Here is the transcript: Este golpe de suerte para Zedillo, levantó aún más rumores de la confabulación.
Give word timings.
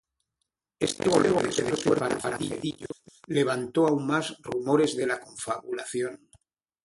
Este 0.87 1.07
golpe 1.11 1.61
de 1.67 1.77
suerte 1.77 2.15
para 2.15 2.39
Zedillo, 2.39 2.87
levantó 3.27 3.85
aún 3.87 4.07
más 4.07 4.35
rumores 4.41 4.97
de 4.97 5.05
la 5.05 5.19
confabulación. 5.19 6.27